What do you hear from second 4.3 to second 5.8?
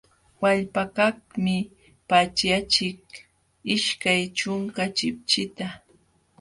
ćhunka chipchita.